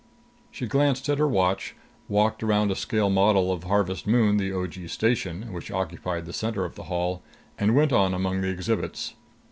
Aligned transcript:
She 0.49 0.65
glanced 0.65 1.07
at 1.09 1.19
her 1.19 1.27
watch, 1.27 1.75
walked 2.09 2.41
around 2.41 2.71
a 2.71 2.75
scale 2.75 3.11
model 3.11 3.51
of 3.53 3.65
Harvest 3.65 4.07
Moon, 4.07 4.37
the 4.37 4.51
O.G. 4.51 4.87
station, 4.87 5.53
which 5.53 5.69
occupied 5.69 6.25
the 6.25 6.33
center 6.33 6.65
of 6.65 6.73
the 6.73 6.85
Hall, 6.85 7.21
and 7.59 7.75
went 7.75 7.93
on 7.93 8.11
among 8.11 8.41
the 8.41 8.49
exhibits. 8.49 9.13